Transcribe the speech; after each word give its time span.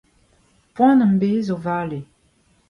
Poan 0.75 1.03
am 1.05 1.13
bez 1.21 1.47
o 1.55 1.57
vale. 1.65 1.99